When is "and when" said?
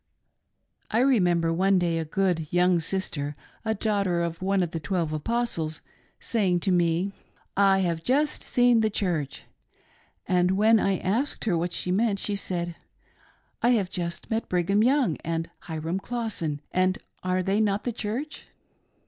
10.27-10.79